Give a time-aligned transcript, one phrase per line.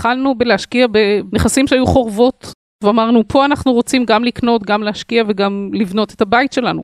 [0.00, 0.86] התחלנו בלהשקיע
[1.32, 2.52] בנכסים שהיו חורבות,
[2.84, 6.80] ואמרנו פה אנחנו רוצים גם לקנות, גם להשקיע וגם לבנות את הבית שלנו.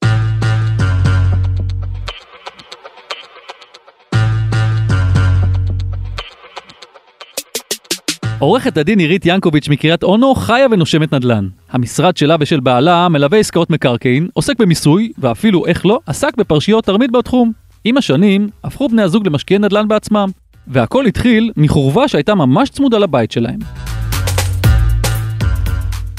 [8.39, 11.49] עורכת הדין עירית ינקוביץ' מקריית אונו חיה ונושמת נדל"ן.
[11.71, 17.11] המשרד שלה ושל בעלה מלווה עסקאות מקרקעין, עוסק במיסוי, ואפילו, איך לא, עסק בפרשיות תרמית
[17.11, 17.53] בתחום.
[17.85, 20.31] עם השנים, הפכו בני הזוג למשקיעי נדל"ן בעצמם.
[20.69, 23.59] והכל התחיל מחורבה שהייתה ממש צמודה לבית שלהם.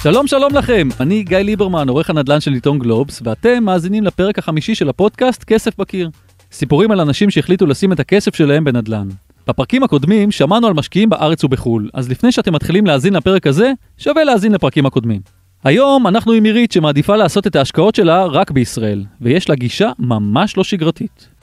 [0.03, 4.75] שלום שלום לכם, אני גיא ליברמן, עורך הנדל"ן של עיתון גלובס, ואתם מאזינים לפרק החמישי
[4.75, 6.09] של הפודקאסט כסף בקיר.
[6.52, 9.08] סיפורים על אנשים שהחליטו לשים את הכסף שלהם בנדל"ן.
[9.48, 14.23] בפרקים הקודמים שמענו על משקיעים בארץ ובחו"ל, אז לפני שאתם מתחילים להאזין לפרק הזה, שווה
[14.23, 15.22] להאזין לפרקים הקודמים.
[15.64, 20.58] היום אנחנו עם עירית שמעדיפה לעשות את ההשקעות שלה רק בישראל, ויש לה גישה ממש
[20.58, 21.37] לא שגרתית.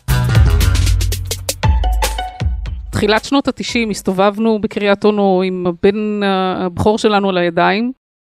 [2.95, 7.93] תחילת שנות התשעים הסתובבנו בקריית אונו עם הבן הבכור שלנו על הידיים.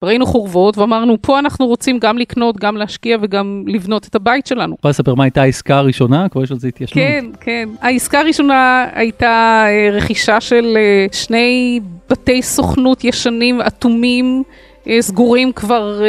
[0.05, 4.77] ראינו חורבות ואמרנו פה אנחנו רוצים גם לקנות, גם להשקיע וגם לבנות את הבית שלנו.
[4.79, 6.29] יכולה לספר מה הייתה העסקה הראשונה?
[6.29, 7.05] כבר יש על זה התיישנות.
[7.05, 7.69] כן, כן.
[7.81, 14.43] העסקה הראשונה הייתה אה, רכישה של אה, שני בתי סוכנות ישנים, אטומים,
[14.89, 16.03] אה, סגורים כבר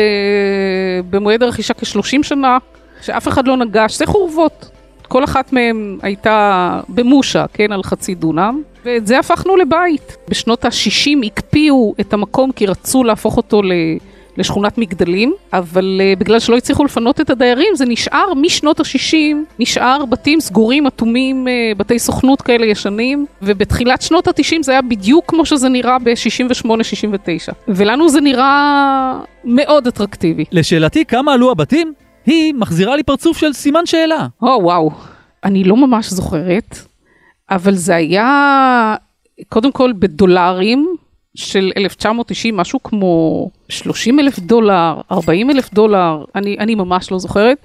[1.09, 2.57] במועד הרכישה כ-30 שנה,
[3.01, 4.74] שאף אחד לא נגש, זה חורבות.
[5.07, 10.17] כל אחת מהן הייתה במושה, כן, על חצי דונם, ואת זה הפכנו לבית.
[10.29, 13.71] בשנות ה-60 הקפיאו את המקום כי רצו להפוך אותו ל...
[14.37, 19.15] לשכונת מגדלים, אבל uh, בגלל שלא הצליחו לפנות את הדיירים, זה נשאר משנות ה-60,
[19.59, 25.25] נשאר בתים סגורים, אטומים, uh, בתי סוכנות כאלה ישנים, ובתחילת שנות ה-90 זה היה בדיוק
[25.27, 27.53] כמו שזה נראה ב-68-69.
[27.67, 30.45] ולנו זה נראה מאוד אטרקטיבי.
[30.51, 31.93] לשאלתי, כמה עלו הבתים?
[32.25, 34.27] היא מחזירה לי פרצוף של סימן שאלה.
[34.41, 34.91] או oh, וואו,
[35.43, 36.77] אני לא ממש זוכרת,
[37.51, 38.95] אבל זה היה
[39.49, 40.95] קודם כל בדולרים
[41.35, 47.57] של 1990, משהו כמו 30 אלף דולר, 40 אלף דולר, אני, אני ממש לא זוכרת.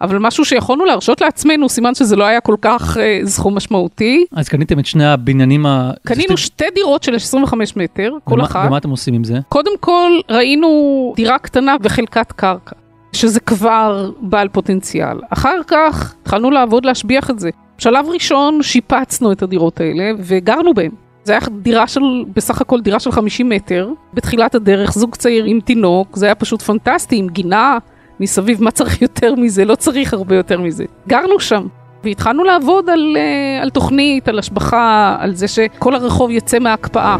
[0.00, 4.24] אבל משהו שיכולנו להרשות לעצמנו, סימן שזה לא היה כל כך אה, סכום משמעותי.
[4.32, 5.90] אז קניתם את שני הבניינים ה...
[6.06, 6.46] קנינו שתי...
[6.46, 8.66] שתי דירות של 25 מטר, כל ומה, אחת.
[8.66, 9.38] ומה אתם עושים עם זה?
[9.48, 12.76] קודם כל, ראינו דירה קטנה וחלקת קרקע.
[13.12, 15.20] שזה כבר בעל פוטנציאל.
[15.30, 17.50] אחר כך התחלנו לעבוד להשביח את זה.
[17.78, 20.90] שלב ראשון שיפצנו את הדירות האלה וגרנו בהן.
[21.24, 22.00] זה היה דירה של,
[22.34, 26.62] בסך הכל דירה של 50 מטר, בתחילת הדרך, זוג צעיר עם תינוק, זה היה פשוט
[26.62, 27.78] פנטסטי, עם גינה
[28.20, 29.64] מסביב, מה צריך יותר מזה?
[29.64, 30.84] לא צריך הרבה יותר מזה.
[31.08, 31.66] גרנו שם.
[32.04, 37.16] והתחלנו לעבוד על, אה, על תוכנית, על השבחה, על זה שכל הרחוב יצא מההקפאה.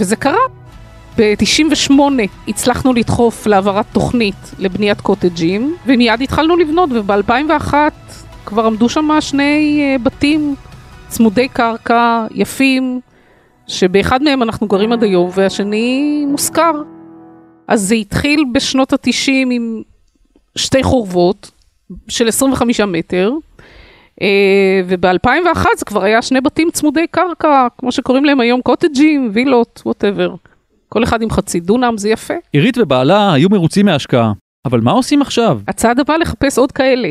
[0.00, 0.57] וזה קרה.
[1.18, 2.00] ב-98
[2.48, 7.74] הצלחנו לדחוף להעברת תוכנית לבניית קוטג'ים, ומיד התחלנו לבנות, וב-2001
[8.46, 10.54] כבר עמדו שם שני uh, בתים
[11.08, 13.00] צמודי קרקע, יפים,
[13.66, 16.72] שבאחד מהם אנחנו גרים עד היום, והשני מושכר.
[17.68, 19.82] אז זה התחיל בשנות ה-90 עם
[20.56, 21.50] שתי חורבות
[22.08, 23.32] של 25 מטר,
[24.20, 24.24] uh,
[24.86, 30.34] וב-2001 זה כבר היה שני בתים צמודי קרקע, כמו שקוראים להם היום קוטג'ים, וילות, ווטאבר.
[30.88, 32.34] כל אחד עם חצי דונם, זה יפה.
[32.52, 34.32] עירית ובעלה היו מרוצים מההשקעה,
[34.64, 35.60] אבל מה עושים עכשיו?
[35.68, 37.08] הצעד הבא לחפש עוד כאלה.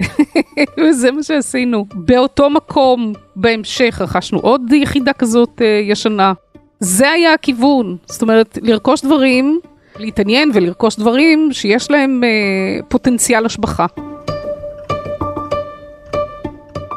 [0.80, 1.86] וזה מה שעשינו.
[1.94, 6.32] באותו מקום, בהמשך, רכשנו עוד יחידה כזאת uh, ישנה.
[6.80, 9.60] זה היה הכיוון, זאת אומרת, לרכוש דברים,
[9.98, 13.86] להתעניין ולרכוש דברים שיש להם uh, פוטנציאל השבחה.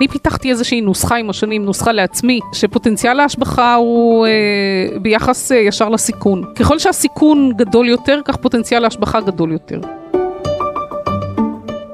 [0.03, 5.89] אני פיתחתי איזושהי נוסחה עם השנים, נוסחה לעצמי, שפוטנציאל ההשבחה הוא אה, ביחס אה, ישר
[5.89, 6.43] לסיכון.
[6.55, 9.79] ככל שהסיכון גדול יותר, כך פוטנציאל ההשבחה גדול יותר.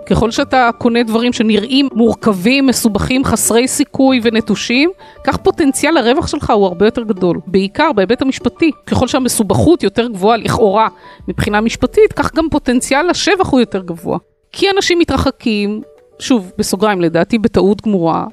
[0.05, 4.89] ככל שאתה קונה דברים שנראים מורכבים, מסובכים, חסרי סיכוי ונטושים,
[5.23, 7.39] כך פוטנציאל הרווח שלך הוא הרבה יותר גדול.
[7.47, 8.71] בעיקר בהיבט המשפטי.
[8.85, 10.87] ככל שהמסובכות יותר גבוהה לכאורה
[11.27, 14.17] מבחינה משפטית, כך גם פוטנציאל השבח הוא יותר גבוה.
[14.51, 15.81] כי אנשים מתרחקים,
[16.19, 18.25] שוב, בסוגריים, לדעתי בטעות גמורה,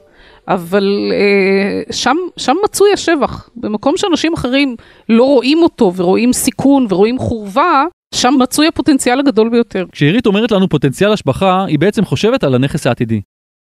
[0.49, 3.51] אבל אה, שם, שם מצוי השבח.
[3.57, 4.77] במקום שאנשים אחרים
[5.09, 7.85] לא רואים אותו ורואים סיכון ורואים חורבה,
[8.15, 9.85] שם מצוי הפוטנציאל הגדול ביותר.
[9.93, 13.21] כשעירית אומרת לנו פוטנציאל השבחה, היא בעצם חושבת על הנכס העתידי.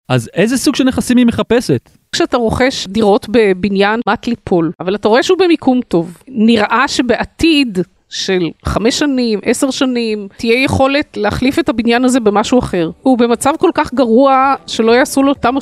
[0.10, 1.90] אז איזה סוג של נכסים היא מחפשת?
[2.12, 8.50] כשאתה רוכש דירות בבניין מט ליפול, אבל אתה רואה שהוא במיקום טוב, נראה שבעתיד של
[8.66, 12.92] חמש שנים, עשר שנים, תהיה יכולת להחליף את הבניין הזה במשהו אחר.
[13.02, 15.60] הוא במצב כל כך גרוע שלא יעשו לו תמ"א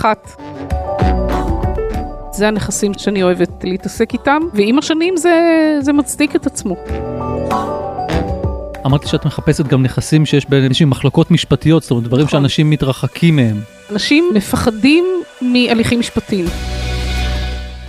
[0.00, 0.04] 38-1.
[2.32, 5.38] זה הנכסים שאני אוהבת להתעסק איתם, ועם השנים זה,
[5.80, 6.76] זה מצדיק את עצמו.
[8.86, 12.40] אמרתי שאת מחפשת גם נכסים שיש בהם איזשהם מחלוקות משפטיות, זאת אומרת דברים נכון.
[12.40, 13.56] שאנשים מתרחקים מהם.
[13.90, 15.04] אנשים מפחדים
[15.40, 16.44] מהליכים משפטיים.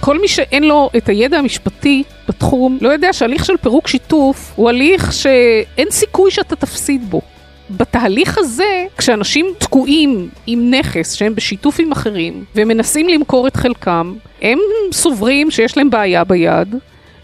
[0.05, 4.69] כל מי שאין לו את הידע המשפטי בתחום, לא יודע שהליך של פירוק שיתוף הוא
[4.69, 7.21] הליך שאין סיכוי שאתה תפסיד בו.
[7.69, 14.59] בתהליך הזה, כשאנשים תקועים עם נכס שהם בשיתוף עם אחרים, ומנסים למכור את חלקם, הם
[14.91, 16.75] סוברים שיש להם בעיה ביד,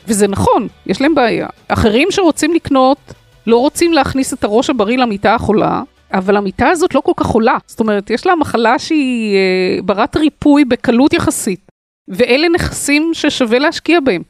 [0.08, 1.48] וזה נכון, יש להם בעיה.
[1.68, 3.14] אחרים שרוצים לקנות,
[3.48, 5.82] לא רוצים להכניס את הראש הבריא למיטה החולה,
[6.14, 7.58] אבל המיטה הזאת לא כל כך חולה.
[7.68, 11.72] זאת אומרת, יש לה מחלה שהיא אה, ברת ריפוי בקלות יחסית,
[12.08, 14.22] ואלה נכסים ששווה להשקיע בהם.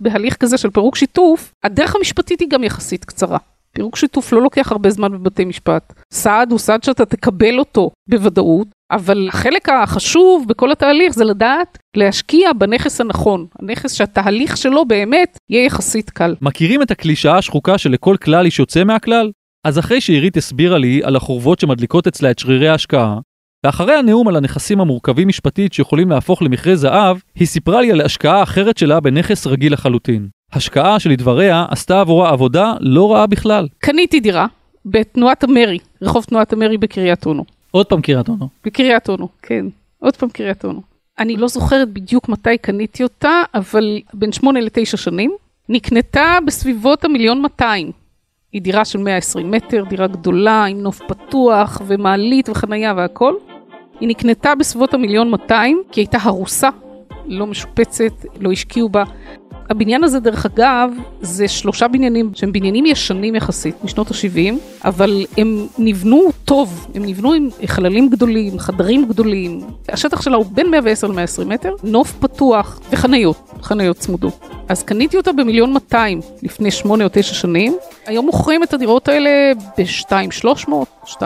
[0.00, 3.38] בהליך כזה של פירוק שיתוף, הדרך המשפטית היא גם יחסית קצרה.
[3.72, 5.92] פירוק שיתוף לא לוקח הרבה זמן בבתי משפט.
[6.12, 12.52] סעד הוא סעד שאתה תקבל אותו בוודאות, אבל החלק החשוב בכל התהליך זה לדעת להשקיע
[12.52, 13.46] בנכס הנכון.
[13.58, 16.34] הנכס שהתהליך שלו באמת יהיה יחסית קל.
[16.40, 19.30] מכירים את הקלישאה השחוקה שלכל כלל איש יוצא מהכלל?
[19.66, 23.18] אז אחרי שעירית הסבירה לי על החורבות שמדליקות אצלה את שרירי ההשקעה,
[23.64, 28.42] ואחרי הנאום על הנכסים המורכבים משפטית שיכולים להפוך למכרה זהב, היא סיפרה לי על השקעה
[28.42, 30.28] אחרת שלה בנכס רגיל לחלוטין.
[30.52, 33.68] השקעה שלדבריה עשתה עבורה עבודה לא רעה בכלל.
[33.78, 34.46] קניתי דירה
[34.86, 37.44] בתנועת המרי, רחוב תנועת המרי בקריית אונו.
[37.70, 38.48] עוד פעם קריית אונו.
[38.64, 39.66] בקריית אונו, כן.
[39.98, 40.82] עוד פעם קריית אונו.
[41.18, 45.30] אני לא זוכרת בדיוק מתי קניתי אותה, אבל בין שמונה לתשע שנים.
[45.68, 47.90] נקנתה בסביבות המיליון 200.
[48.52, 53.34] היא דירה של 120 מטר, דירה גדולה, עם נוף פתוח ומעלית וחנייה והכל.
[54.00, 56.68] היא נקנתה בסביבות המיליון 200, כי הייתה הרוסה,
[57.26, 59.04] לא משופצת, לא השקיעו בה.
[59.70, 64.54] הבניין הזה דרך אגב זה שלושה בניינים שהם בניינים ישנים יחסית משנות ה-70
[64.84, 70.70] אבל הם נבנו טוב, הם נבנו עם חללים גדולים, חדרים גדולים, השטח שלה הוא בין
[70.70, 74.48] 110 ל-120 מטר, נוף פתוח וחניות, חניות צמודות.
[74.68, 77.76] אז קניתי אותה במיליון 200 לפני שמונה או תשע שנים,
[78.06, 79.30] היום מוכרים את הדירות האלה
[79.78, 80.70] ב-2,300,
[81.06, 81.16] 2.5,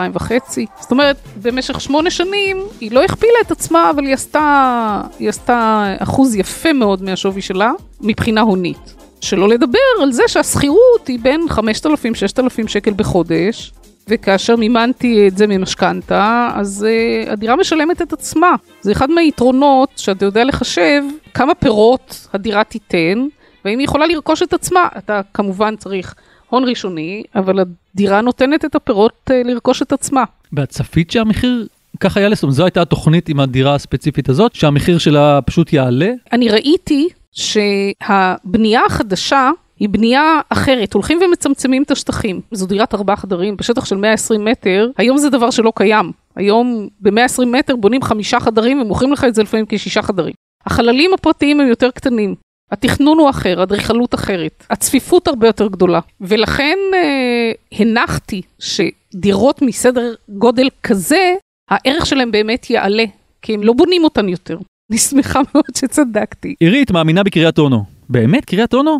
[0.81, 5.83] זאת אומרת במשך שמונה שנים היא לא הכפילה את עצמה אבל היא עשתה, היא עשתה
[5.99, 7.71] אחוז יפה מאוד מהשווי שלה.
[8.01, 8.95] מבחינה הונית.
[9.21, 13.71] שלא לדבר על זה שהשכירות היא בין 5,000-6,000 שקל בחודש,
[14.07, 18.55] וכאשר מימנתי את זה ממשכנתה, אז uh, הדירה משלמת את עצמה.
[18.81, 21.03] זה אחד מהיתרונות שאתה יודע לחשב
[21.33, 23.27] כמה פירות הדירה תיתן,
[23.65, 24.87] והאם היא יכולה לרכוש את עצמה.
[24.97, 26.15] אתה כמובן צריך
[26.49, 30.23] הון ראשוני, אבל הדירה נותנת את הפירות uh, לרכוש את עצמה.
[30.53, 31.67] ואת צפית שהמחיר
[31.99, 36.11] כך היה לסום, זו הייתה התוכנית עם הדירה הספציפית הזאת, שהמחיר שלה פשוט יעלה?
[36.31, 42.41] אני ראיתי שהבנייה החדשה היא בנייה אחרת, הולכים ומצמצמים את השטחים.
[42.51, 46.11] זו דירת ארבעה חדרים בשטח של 120 מטר, היום זה דבר שלא קיים.
[46.35, 50.33] היום ב-120 מטר בונים חמישה חדרים ומוכרים לך את זה לפעמים כשישה חדרים.
[50.65, 52.35] החללים הפרטיים הם יותר קטנים.
[52.71, 60.69] התכנון הוא אחר, האדריכלות אחרת, הצפיפות הרבה יותר גדולה, ולכן אה, הנחתי שדירות מסדר גודל
[60.83, 61.35] כזה,
[61.71, 63.05] הערך שלהם באמת יעלה,
[63.41, 64.57] כי הם לא בונים אותן יותר.
[64.91, 66.55] אני שמחה מאוד שצדקתי.
[66.59, 67.83] עירית מאמינה בקריית אונו.
[68.09, 68.99] באמת קריית אונו?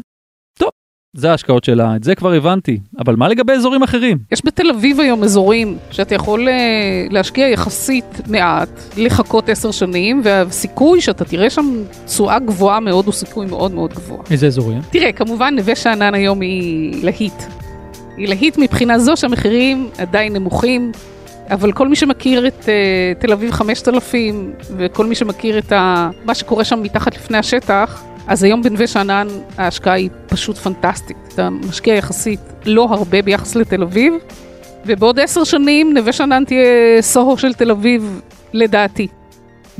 [1.13, 2.79] זה ההשקעות שלה, את זה כבר הבנתי.
[2.99, 4.17] אבל מה לגבי אזורים אחרים?
[4.31, 11.01] יש בתל אביב היום אזורים שאתה יכול uh, להשקיע יחסית מעט, לחכות עשר שנים, והסיכוי
[11.01, 14.17] שאתה תראה שם תשואה גבוהה מאוד הוא סיכוי מאוד מאוד גבוה.
[14.31, 14.81] איזה אזורים?
[14.91, 17.43] תראה, כמובן נווה שאנן היום היא להיט.
[18.17, 20.91] היא להיט מבחינה זו שהמחירים עדיין נמוכים,
[21.49, 26.35] אבל כל מי שמכיר את uh, תל אביב 5000 וכל מי שמכיר את ה, מה
[26.35, 29.27] שקורה שם מתחת לפני השטח, אז היום בנווה שאנן
[29.57, 31.17] ההשקעה היא פשוט פנטסטית.
[31.33, 34.13] אתה משקיע יחסית לא הרבה ביחס לתל אביב,
[34.85, 38.21] ובעוד עשר שנים נווה שאנן תהיה סוהו של תל אביב,
[38.53, 39.07] לדעתי.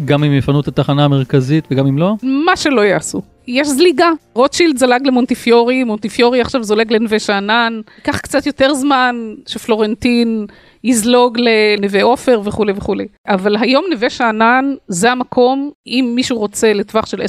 [0.06, 2.16] גם אם יפנו את התחנה המרכזית וגם אם לא?
[2.24, 3.22] מה שלא יעשו.
[3.48, 4.10] יש זליגה.
[4.34, 7.82] רוטשילד זלג למונטיפיורי, מונטיפיורי עכשיו זולג לנווה שאנן.
[7.98, 9.16] ייקח קצת יותר זמן
[9.46, 10.46] שפלורנטין
[10.84, 13.08] יזלוג לנווה עופר וכולי וכולי.
[13.28, 17.22] אבל היום נווה שאנן זה המקום, אם מישהו רוצה לטווח של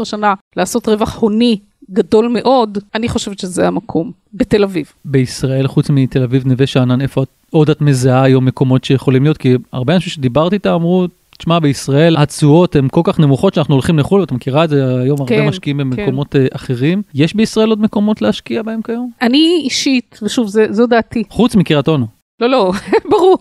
[0.00, 1.58] 10-15 שנה לעשות רווח הוני
[1.90, 4.92] גדול מאוד, אני חושבת שזה המקום, בתל אביב.
[5.04, 9.36] בישראל, חוץ מתל אביב, נווה שאנן, איפה עוד את מזהה היום מקומות שיכולים להיות?
[9.36, 11.06] כי הרבה אנשים שדיברתי איתם אמרו,
[11.38, 15.26] תשמע, בישראל התשואות הן כל כך נמוכות שאנחנו הולכים לחו"ל, ואת מכירה את זה היום,
[15.26, 16.46] כן, הרבה משקיעים במקומות כן.
[16.52, 17.02] אחרים.
[17.14, 19.10] יש בישראל עוד מקומות להשקיע בהם כיום?
[19.22, 21.24] אני אישית, ושוב, זה, זו דעתי.
[21.28, 22.17] חוץ מקריית אונו.
[22.40, 22.72] לא, לא,
[23.10, 23.38] ברור.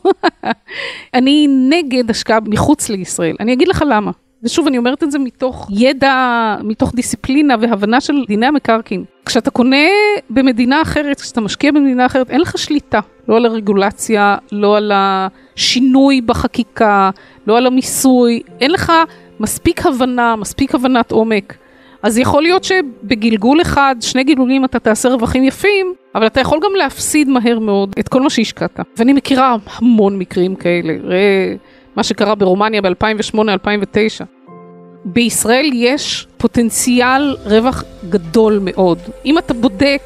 [1.13, 3.36] אני נגד השקעה מחוץ לישראל.
[3.39, 4.12] אני אגיד לך למה.
[4.44, 9.04] ושוב, אני אומרת את זה מתוך ידע, מתוך דיסציפלינה והבנה של דיני המקרקעין.
[9.25, 9.88] כשאתה קונה
[10.30, 13.00] במדינה אחרת, כשאתה משקיע במדינה אחרת, אין לך שליטה.
[13.27, 17.10] לא על הרגולציה, לא על השינוי בחקיקה,
[17.48, 18.42] לא על המיסוי.
[18.62, 18.94] אין לך
[19.39, 21.58] מספיק הבנה, מספיק הבנת עומק.
[22.04, 26.72] אז יכול להיות שבגלגול אחד, שני גלגולים אתה תעשה רווחים יפים, אבל אתה יכול גם
[26.75, 28.80] להפסיד מהר מאוד את כל מה שהשקעת.
[28.98, 31.54] ואני מכירה המון מקרים כאלה, ראה
[31.96, 34.24] מה שקרה ברומניה ב-2008-2009.
[35.06, 38.98] בישראל יש פוטנציאל רווח גדול מאוד.
[39.25, 40.01] אם אתה בודק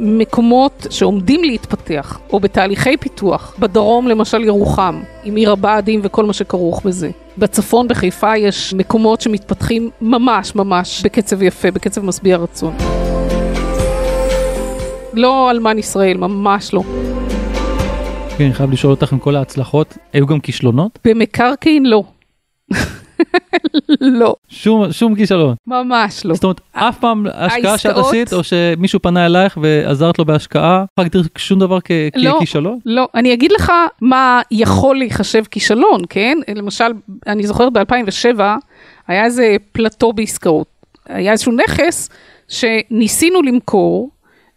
[0.00, 6.82] מקומות שעומדים להתפתח, או בתהליכי פיתוח, בדרום למשל ירוחם, עם עיר הבה"דים וכל מה שכרוך
[6.84, 7.10] בזה.
[7.38, 12.74] בצפון בחיפה יש מקומות שמתפתחים ממש ממש בקצב יפה, בקצב משביע רצון.
[15.12, 16.82] לא אלמן ישראל, ממש לא.
[18.38, 20.98] כן, אני חייב לשאול אותך עם כל ההצלחות, היו גם כישלונות?
[21.04, 22.02] במקרקעין לא.
[24.00, 24.34] לא.
[24.48, 25.54] שום, שום כישלון.
[25.66, 26.34] ממש לא.
[26.34, 31.04] זאת אומרת, אף פעם השקעה שאת עשית, או שמישהו פנה אלייך ועזרת לו בהשקעה, לא
[31.04, 32.34] להגדיר שום דבר כ- לא.
[32.36, 32.78] ככישלון?
[32.86, 36.38] לא, אני אגיד לך מה יכול להיחשב כישלון, כן?
[36.54, 36.84] למשל,
[37.26, 38.40] אני זוכרת ב-2007,
[39.08, 40.66] היה איזה פלטו בעסקאות.
[41.08, 42.08] היה איזשהו נכס
[42.48, 44.10] שניסינו למכור,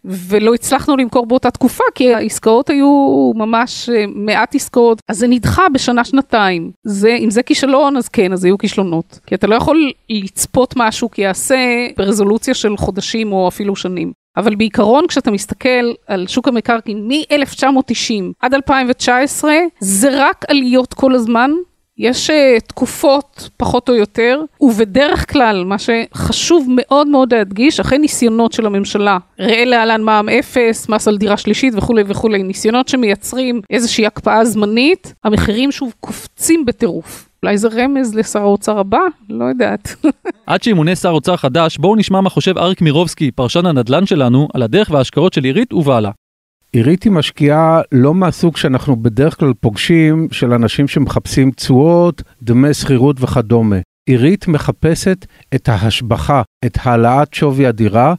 [0.04, 5.68] ולא הצלחנו למכור באותה תקופה, כי העסקאות היו ממש אה, מעט עסקאות, אז זה נדחה
[5.72, 6.70] בשנה-שנתיים.
[6.84, 9.20] זה, אם זה כישלון, אז כן, אז היו כישלונות.
[9.26, 14.12] כי אתה לא יכול לצפות משהו כי יעשה ברזולוציה של חודשים או אפילו שנים.
[14.36, 21.50] אבל בעיקרון כשאתה מסתכל על שוק המקרקעין מ-1990 עד 2019, זה רק עליות כל הזמן.
[22.02, 28.52] יש uh, תקופות פחות או יותר, ובדרך כלל מה שחשוב מאוד מאוד להדגיש, אחרי ניסיונות
[28.52, 34.06] של הממשלה, ראה להלן מע"מ אפס, מס על דירה שלישית וכולי וכולי, ניסיונות שמייצרים איזושהי
[34.06, 37.28] הקפאה זמנית, המחירים שוב קופצים בטירוף.
[37.42, 39.00] אולי זה רמז לשר האוצר הבא?
[39.30, 39.94] לא יודעת.
[40.46, 44.62] עד שימונה שר אוצר חדש, בואו נשמע מה חושב אריק מירובסקי, פרשן הנדל"ן שלנו, על
[44.62, 46.10] הדרך וההשקעות של עירית ובעלה.
[46.76, 53.16] עירית היא משקיעה לא מהסוג שאנחנו בדרך כלל פוגשים של אנשים שמחפשים תשואות, דמי שכירות
[53.20, 53.76] וכדומה.
[54.08, 58.14] עירית מחפשת את ההשבחה, את העלאת שווי הדירה,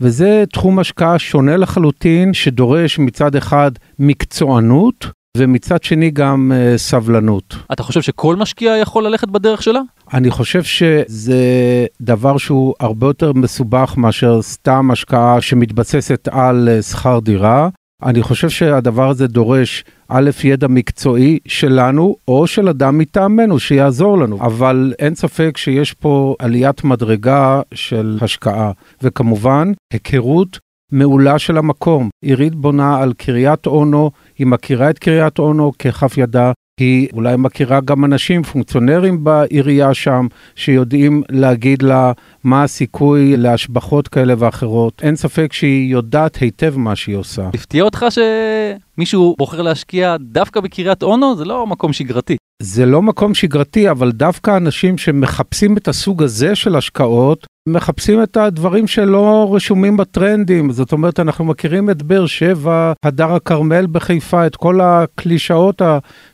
[0.00, 7.56] וזה תחום השקעה שונה לחלוטין, שדורש מצד אחד מקצוענות, ומצד שני גם uh, סבלנות.
[7.72, 9.80] אתה חושב שכל משקיע יכול ללכת בדרך שלה?
[10.14, 17.18] אני חושב שזה דבר שהוא הרבה יותר מסובך מאשר סתם השקעה שמתבססת על אה, שכר
[17.18, 17.68] דירה.
[18.02, 24.40] אני חושב שהדבר הזה דורש א', ידע מקצועי שלנו או של אדם מטעמנו שיעזור לנו,
[24.40, 30.58] אבל אין ספק שיש פה עליית מדרגה של השקעה, וכמובן היכרות
[30.92, 32.08] מעולה של המקום.
[32.24, 36.52] עירית בונה על קריית אונו, היא מכירה את קריית אונו ככף ידה.
[36.80, 42.12] היא אולי מכירה גם אנשים, פונקציונרים בעירייה שם, שיודעים להגיד לה
[42.44, 45.02] מה הסיכוי להשבחות כאלה ואחרות.
[45.02, 47.48] אין ספק שהיא יודעת היטב מה שהיא עושה.
[47.54, 51.36] הפתיע אותך שמישהו בוחר להשקיע דווקא בקריית אונו?
[51.36, 52.36] זה לא מקום שגרתי.
[52.62, 58.36] זה לא מקום שגרתי, אבל דווקא אנשים שמחפשים את הסוג הזה של השקעות, מחפשים את
[58.36, 60.72] הדברים שלא רשומים בטרנדים.
[60.72, 65.82] זאת אומרת, אנחנו מכירים את באר שבע, הדר הכרמל בחיפה, את כל הקלישאות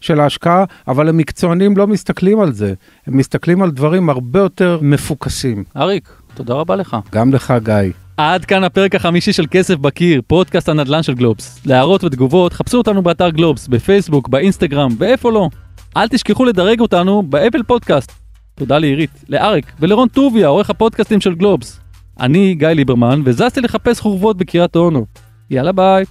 [0.00, 2.74] של ההשקעה, אבל המקצוענים לא מסתכלים על זה.
[3.06, 5.64] הם מסתכלים על דברים הרבה יותר מפוקסים.
[5.76, 6.96] אריק, תודה רבה לך.
[7.12, 7.92] גם לך, גיא.
[8.16, 11.60] עד כאן הפרק החמישי של כסף בקיר, פודקאסט הנדל"ן של גלובס.
[11.66, 15.48] להערות ותגובות, חפשו אותנו באתר גלובס, בפייסבוק, באינסטגרם, ואיפה לא.
[15.96, 18.25] אל תשכחו לדרג אותנו באפל פודקאסט.
[18.58, 21.80] תודה לעירית, לאריק ולרון טוביה, עורך הפודקאסטים של גלובס.
[22.20, 25.06] אני גיא ליברמן, וזזתי לחפש חורבות בקריית אונו.
[25.50, 26.04] יאללה ביי.